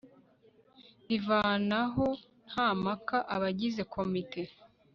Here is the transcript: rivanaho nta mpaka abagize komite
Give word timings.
rivanaho 1.07 2.07
nta 2.49 2.67
mpaka 2.81 3.17
abagize 3.35 3.81
komite 3.93 4.41